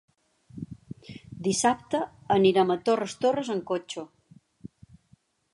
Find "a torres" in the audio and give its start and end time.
2.77-3.15